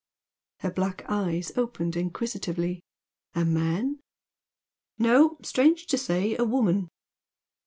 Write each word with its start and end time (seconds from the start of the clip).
Her 0.61 0.71
black 0.71 1.03
eyes 1.07 1.51
opened 1.55 1.95
inquisitively. 1.95 2.81
"A 3.35 3.45
man?" 3.45 3.99
"No. 4.97 5.37
Strange 5.43 5.85
to 5.85 5.97
say, 5.99 6.35
a 6.39 6.43
woman." 6.43 6.89